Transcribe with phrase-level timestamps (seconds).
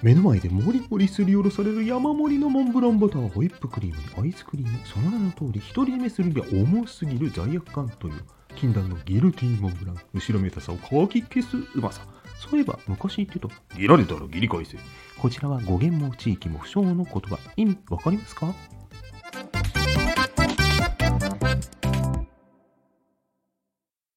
[0.00, 4.78] 目の前でモリモリすりおろされる山盛りのモンブランバターホイップクリームにアイスクリーム。
[4.86, 8.22] その名の通り一人目するには重すぎる罪悪感という
[8.54, 12.06] 禁断のギルティーモンブラン後ろめたさをかき消すうまさ
[12.38, 14.78] そういえば昔言ってたギラれたらギリ返せ
[15.18, 18.54] こちらは語源も地域も不詳の言葉意味わかりますか？